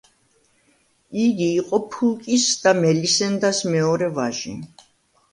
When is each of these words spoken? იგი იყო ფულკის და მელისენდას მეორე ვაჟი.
იგი 1.23 1.49
იყო 1.57 1.79
ფულკის 1.95 2.45
და 2.63 2.73
მელისენდას 2.77 3.59
მეორე 3.75 4.09
ვაჟი. 4.17 4.55